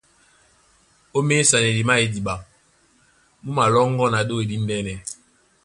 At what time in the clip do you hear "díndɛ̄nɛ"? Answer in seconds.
4.49-4.93